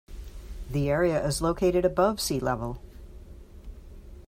[0.67, 2.81] The area is located above sea level.